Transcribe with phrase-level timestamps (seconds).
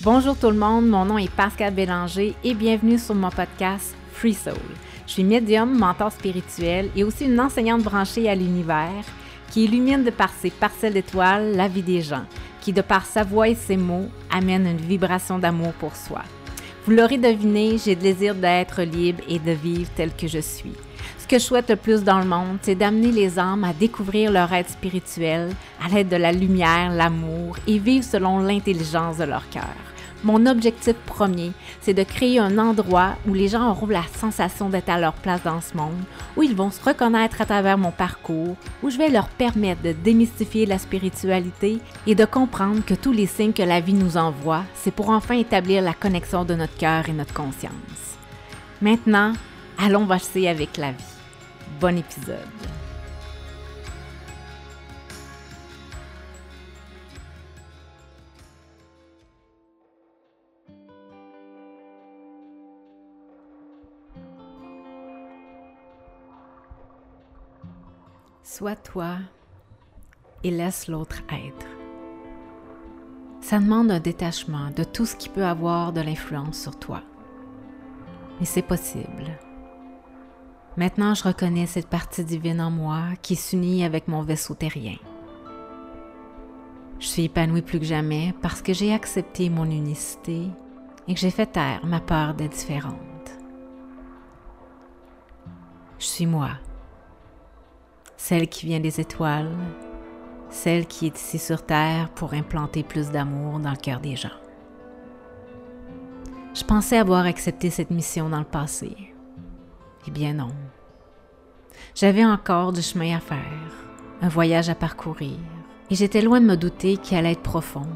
[0.00, 4.34] Bonjour tout le monde, mon nom est Pascal Bélanger et bienvenue sur mon podcast Free
[4.34, 4.52] Soul.
[5.06, 9.06] Je suis médium, mentor spirituel et aussi une enseignante branchée à l'univers
[9.50, 12.26] qui illumine de par ses parcelles d'étoiles la vie des gens,
[12.60, 16.20] qui de par sa voix et ses mots amène une vibration d'amour pour soi.
[16.84, 20.74] Vous l'aurez deviné, j'ai le désir d'être libre et de vivre tel que je suis.
[21.26, 24.30] Ce que je souhaite le plus dans le monde, c'est d'amener les âmes à découvrir
[24.30, 25.50] leur être spirituel
[25.84, 29.74] à l'aide de la lumière, l'amour et vivre selon l'intelligence de leur cœur.
[30.22, 34.88] Mon objectif premier, c'est de créer un endroit où les gens auront la sensation d'être
[34.88, 35.98] à leur place dans ce monde,
[36.36, 38.54] où ils vont se reconnaître à travers mon parcours,
[38.84, 43.26] où je vais leur permettre de démystifier la spiritualité et de comprendre que tous les
[43.26, 47.08] signes que la vie nous envoie, c'est pour enfin établir la connexion de notre cœur
[47.08, 47.72] et notre conscience.
[48.80, 49.32] Maintenant,
[49.76, 51.15] allons vasser avec la vie.
[51.80, 52.38] Bon épisode.
[68.42, 69.16] Sois toi
[70.44, 71.66] et laisse l'autre être.
[73.42, 77.02] Ça demande un détachement de tout ce qui peut avoir de l'influence sur toi.
[78.40, 79.38] Mais c'est possible.
[80.76, 84.96] Maintenant, je reconnais cette partie divine en moi qui s'unit avec mon vaisseau terrien.
[86.98, 90.42] Je suis épanouie plus que jamais parce que j'ai accepté mon unicité
[91.08, 92.94] et que j'ai fait taire ma peur d'être différente.
[95.98, 96.50] Je suis moi,
[98.18, 99.56] celle qui vient des étoiles,
[100.50, 104.28] celle qui est ici sur Terre pour implanter plus d'amour dans le cœur des gens.
[106.52, 108.94] Je pensais avoir accepté cette mission dans le passé.
[110.06, 110.50] Eh bien non.
[111.94, 113.72] J'avais encore du chemin à faire,
[114.22, 115.38] un voyage à parcourir,
[115.90, 117.88] et j'étais loin de me douter qu'il allait être profond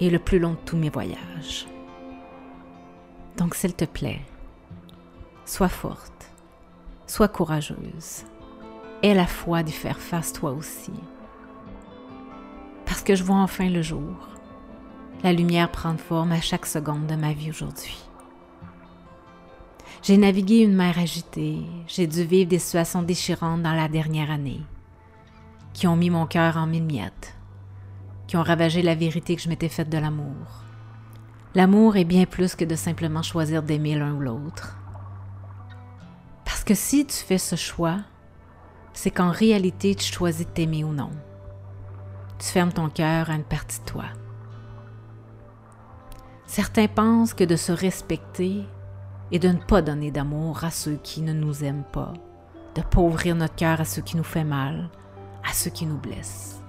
[0.00, 1.66] et le plus long de tous mes voyages.
[3.36, 4.20] Donc s'il te plaît,
[5.44, 6.30] sois forte,
[7.06, 8.24] sois courageuse,
[9.02, 10.92] aie la foi d'y faire face toi aussi.
[12.84, 14.28] Parce que je vois enfin le jour,
[15.22, 17.98] la lumière prendre forme à chaque seconde de ma vie aujourd'hui.
[20.02, 24.62] J'ai navigué une mer agitée, j'ai dû vivre des situations déchirantes dans la dernière année,
[25.72, 27.34] qui ont mis mon cœur en mille miettes,
[28.28, 30.62] qui ont ravagé la vérité que je m'étais faite de l'amour.
[31.54, 34.76] L'amour est bien plus que de simplement choisir d'aimer l'un ou l'autre.
[36.44, 37.98] Parce que si tu fais ce choix,
[38.92, 41.10] c'est qu'en réalité tu choisis de t'aimer ou non.
[42.38, 44.04] Tu fermes ton cœur à une partie de toi.
[46.46, 48.64] Certains pensent que de se respecter,
[49.30, 52.12] et de ne pas donner d'amour à ceux qui ne nous aiment pas,
[52.74, 54.88] de ne pas ouvrir notre cœur à ceux qui nous font mal,
[55.48, 56.62] à ceux qui nous blessent.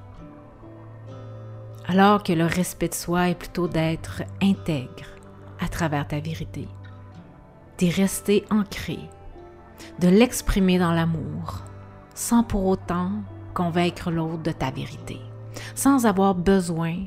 [1.88, 5.08] Alors que le respect de soi est plutôt d'être intègre
[5.60, 6.68] à travers ta vérité,
[7.78, 9.00] d'y rester ancré,
[10.00, 11.64] de l'exprimer dans l'amour,
[12.14, 13.12] sans pour autant
[13.54, 15.20] convaincre l'autre de ta vérité,
[15.74, 17.06] sans avoir besoin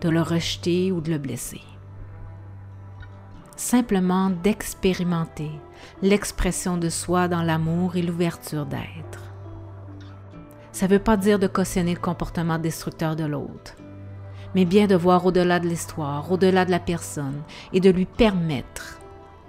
[0.00, 1.62] de le rejeter ou de le blesser
[3.58, 5.50] simplement d'expérimenter
[6.00, 9.32] l'expression de soi dans l'amour et l'ouverture d'être.
[10.70, 13.74] Ça ne veut pas dire de cautionner le comportement destructeur de l'autre,
[14.54, 17.42] mais bien de voir au-delà de l'histoire, au-delà de la personne,
[17.72, 19.00] et de lui permettre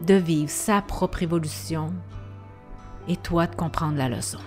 [0.02, 1.94] de vivre sa propre évolution
[3.08, 4.40] et toi de comprendre la leçon.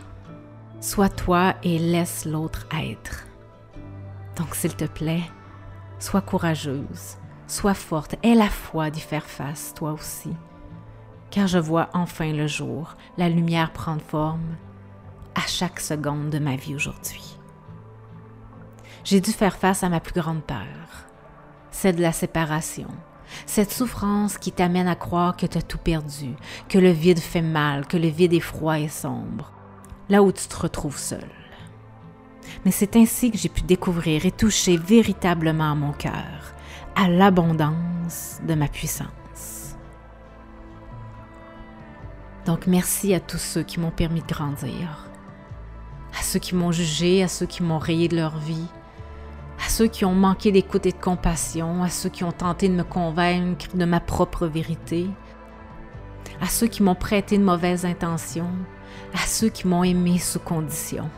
[0.80, 3.26] Sois toi et laisse l'autre être.
[4.36, 5.22] Donc s'il te plaît,
[6.00, 7.16] sois courageuse,
[7.52, 10.30] Sois forte, aie la foi d'y faire face, toi aussi.
[11.30, 14.56] Car je vois enfin le jour, la lumière prendre forme
[15.34, 17.36] à chaque seconde de ma vie aujourd'hui.
[19.04, 20.64] J'ai dû faire face à ma plus grande peur,
[21.70, 22.88] celle de la séparation,
[23.44, 26.32] cette souffrance qui t'amène à croire que tu as tout perdu,
[26.70, 29.52] que le vide fait mal, que le vide est froid et sombre,
[30.08, 31.28] là où tu te retrouves seul.
[32.64, 36.54] Mais c'est ainsi que j'ai pu découvrir et toucher véritablement mon cœur,
[36.94, 39.76] à l'abondance de ma puissance.
[42.46, 45.08] Donc merci à tous ceux qui m'ont permis de grandir,
[46.18, 48.66] à ceux qui m'ont jugé, à ceux qui m'ont rayé de leur vie,
[49.64, 52.74] à ceux qui ont manqué d'écoute et de compassion, à ceux qui ont tenté de
[52.74, 55.08] me convaincre de ma propre vérité,
[56.40, 58.50] à ceux qui m'ont prêté de mauvaises intentions,
[59.14, 61.08] à ceux qui m'ont aimé sous condition.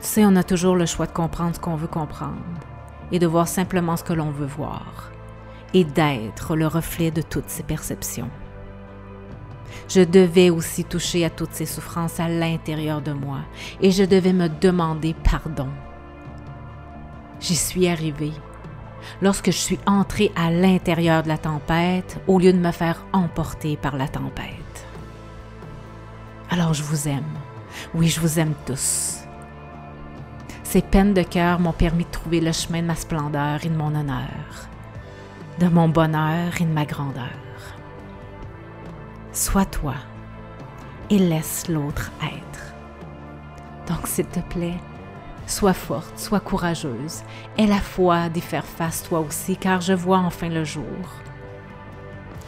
[0.00, 2.36] Tu sais, on a toujours le choix de comprendre ce qu'on veut comprendre
[3.12, 5.10] et de voir simplement ce que l'on veut voir
[5.74, 8.30] et d'être le reflet de toutes ces perceptions.
[9.88, 13.40] Je devais aussi toucher à toutes ces souffrances à l'intérieur de moi
[13.80, 15.68] et je devais me demander pardon.
[17.40, 18.32] J'y suis arrivée.
[19.20, 23.76] lorsque je suis entrée à l'intérieur de la tempête au lieu de me faire emporter
[23.76, 24.86] par la tempête.
[26.50, 27.24] Alors je vous aime.
[27.94, 29.21] Oui, je vous aime tous.
[30.72, 33.76] Ces peines de cœur m'ont permis de trouver le chemin de ma splendeur et de
[33.76, 34.70] mon honneur,
[35.58, 37.28] de mon bonheur et de ma grandeur.
[39.34, 39.96] Sois toi
[41.10, 42.72] et laisse l'autre être.
[43.86, 44.78] Donc, s'il te plaît,
[45.46, 47.22] sois forte, sois courageuse,
[47.58, 51.20] aie la foi d'y faire face toi aussi, car je vois enfin le jour.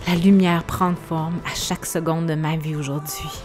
[0.09, 3.43] La lumière prend forme à chaque seconde de ma vie aujourd'hui.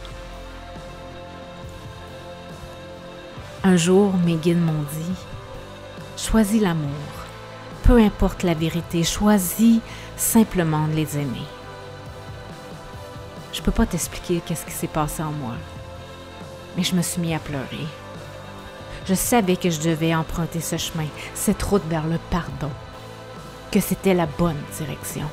[3.70, 5.14] Un jour, mes guides m'ont dit
[6.18, 6.90] Choisis l'amour.
[7.84, 9.80] Peu importe la vérité, choisis
[10.18, 11.46] simplement de les aimer.
[13.54, 15.54] Je peux pas t'expliquer qu'est-ce qui s'est passé en moi,
[16.76, 17.86] mais je me suis mis à pleurer.
[19.06, 21.06] Je savais que je devais emprunter ce chemin,
[21.36, 22.72] cette route vers le pardon,
[23.72, 25.30] que c'était la bonne direction.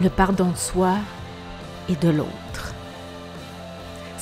[0.00, 0.96] Le pardon de soi
[1.90, 2.71] et de l'autre.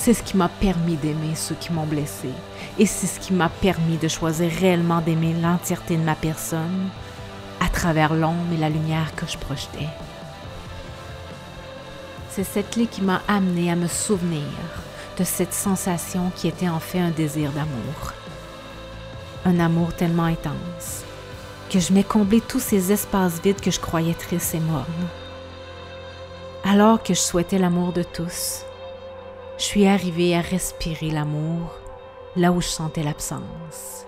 [0.02, 2.30] C'est ce qui m'a permis d'aimer ceux qui m'ont blessé
[2.78, 6.88] et c'est ce qui m'a permis de choisir réellement d'aimer l'entièreté de ma personne
[7.60, 9.88] à travers l'ombre et la lumière que je projetais.
[12.30, 14.48] C'est cette clé qui m'a amené à me souvenir
[15.18, 18.14] de cette sensation qui était en fait un désir d'amour.
[19.44, 21.04] Un amour tellement intense
[21.68, 24.86] que je m'ai comblé tous ces espaces vides que je croyais tristes et mornes.
[26.64, 28.64] Alors que je souhaitais l'amour de tous,
[29.60, 31.70] je suis arrivée à respirer l'amour
[32.34, 34.06] là où je sentais l'absence.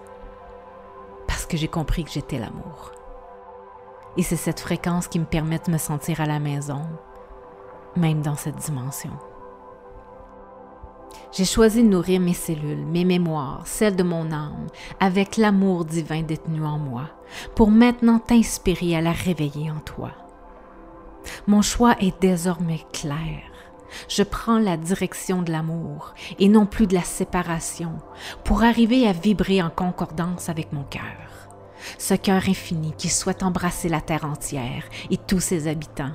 [1.27, 2.93] Parce que j'ai compris que j'étais l'amour.
[4.17, 6.81] Et c'est cette fréquence qui me permet de me sentir à la maison,
[7.97, 9.11] même dans cette dimension.
[11.33, 14.69] J'ai choisi de nourrir mes cellules, mes mémoires, celles de mon âme,
[15.01, 17.11] avec l'amour divin détenu en moi,
[17.55, 20.13] pour maintenant t'inspirer à la réveiller en toi.
[21.47, 23.52] Mon choix est désormais clair.
[24.09, 27.93] Je prends la direction de l'amour et non plus de la séparation
[28.45, 31.03] pour arriver à vibrer en concordance avec mon cœur.
[31.99, 36.13] Ce cœur infini qui souhaite embrasser la terre entière et tous ses habitants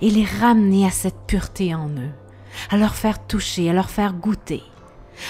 [0.00, 2.12] et les ramener à cette pureté en eux,
[2.70, 4.62] à leur faire toucher, à leur faire goûter,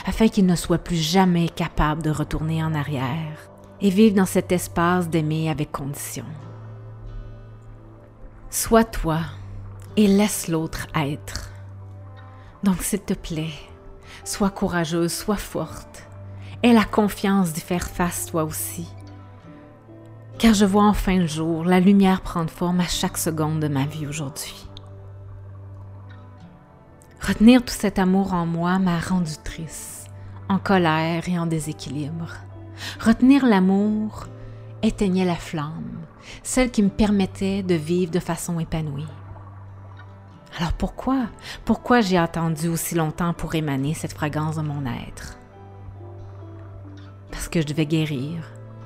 [0.07, 3.51] afin qu'ils ne soient plus jamais capables de retourner en arrière
[3.81, 6.25] et vivre dans cet espace d'aimer avec condition.
[8.51, 9.21] Sois toi
[9.97, 11.51] et laisse l'autre être.
[12.67, 13.55] Donc, s'il te plaît,
[14.25, 16.03] sois courageuse, sois forte.
[16.65, 18.89] Aie la confiance d'y faire face toi aussi.
[20.41, 23.87] Car je vois enfin le jour, la lumière prendre forme à chaque seconde de ma
[23.87, 24.67] vie aujourd'hui.
[27.21, 30.11] Retenir tout cet amour en moi m'a rendu triste,
[30.49, 32.35] en colère et en déséquilibre.
[32.99, 34.27] Retenir l'amour
[34.83, 36.01] éteignait la flamme,
[36.43, 39.07] celle qui me permettait de vivre de façon épanouie.
[40.57, 41.27] Alors pourquoi,
[41.67, 45.39] pourquoi j'ai attendu aussi longtemps pour émaner cette fragrance de mon être?
[47.31, 48.43] Parce que je devais guérir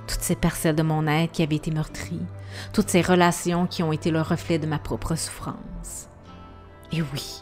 [0.09, 2.27] toutes ces parcelles de mon être qui avaient été meurtries,
[2.73, 6.09] toutes ces relations qui ont été le reflet de ma propre souffrance.
[6.91, 7.41] Et oui,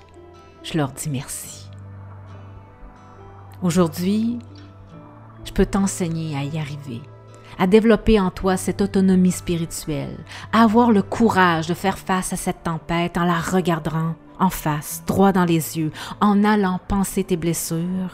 [0.63, 1.71] je leur dis merci.
[3.63, 4.39] Aujourd'hui,
[5.47, 7.01] je peux t'enseigner à y arriver,
[7.59, 10.17] à développer en toi cette autonomie spirituelle,
[10.53, 15.03] à avoir le courage de faire face à cette tempête en la regardant en face,
[15.07, 15.91] droit dans les yeux,
[16.21, 18.13] en allant penser tes blessures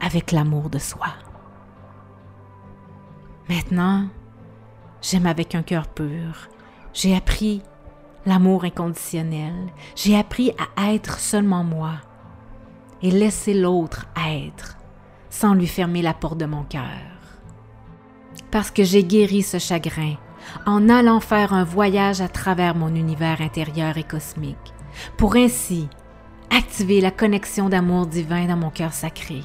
[0.00, 1.08] avec l'amour de soi.
[3.48, 4.06] Maintenant,
[5.02, 6.48] j'aime avec un cœur pur.
[6.92, 7.62] J'ai appris
[8.26, 9.54] l'amour inconditionnel.
[9.96, 11.94] J'ai appris à être seulement moi
[13.02, 14.76] et laisser l'autre être
[15.30, 17.17] sans lui fermer la porte de mon cœur
[18.50, 20.14] parce que j'ai guéri ce chagrin
[20.66, 24.72] en allant faire un voyage à travers mon univers intérieur et cosmique,
[25.16, 25.88] pour ainsi
[26.50, 29.42] activer la connexion d'amour divin dans mon cœur sacré.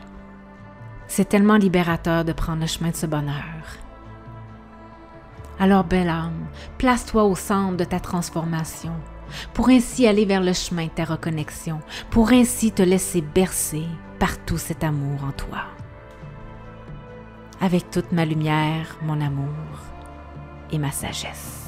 [1.07, 3.77] C'est tellement libérateur de prendre le chemin de ce bonheur.
[5.59, 6.47] Alors, belle âme,
[6.77, 8.93] place-toi au centre de ta transformation,
[9.53, 13.85] pour ainsi aller vers le chemin de ta reconnexion, pour ainsi te laisser bercer
[14.19, 15.65] par tout cet amour en toi
[17.62, 19.48] avec toute ma lumière, mon amour
[20.72, 21.62] et ma sagesse.